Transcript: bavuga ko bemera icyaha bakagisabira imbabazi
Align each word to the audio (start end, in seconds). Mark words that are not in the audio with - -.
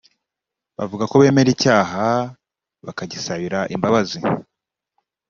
bavuga 0.77 1.03
ko 1.09 1.15
bemera 1.21 1.49
icyaha 1.55 2.07
bakagisabira 2.85 3.59
imbabazi 3.75 4.19